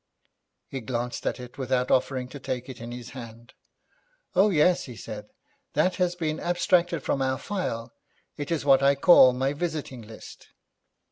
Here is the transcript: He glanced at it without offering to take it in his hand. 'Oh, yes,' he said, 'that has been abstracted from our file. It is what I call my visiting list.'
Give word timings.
He 0.67 0.81
glanced 0.81 1.27
at 1.27 1.39
it 1.39 1.59
without 1.59 1.91
offering 1.91 2.27
to 2.29 2.39
take 2.39 2.67
it 2.67 2.81
in 2.81 2.91
his 2.91 3.11
hand. 3.11 3.53
'Oh, 4.35 4.49
yes,' 4.49 4.85
he 4.85 4.95
said, 4.95 5.27
'that 5.73 5.97
has 5.97 6.15
been 6.15 6.39
abstracted 6.39 7.03
from 7.03 7.21
our 7.21 7.37
file. 7.37 7.93
It 8.35 8.49
is 8.49 8.65
what 8.65 8.81
I 8.81 8.95
call 8.95 9.31
my 9.31 9.53
visiting 9.53 10.01
list.' 10.01 10.47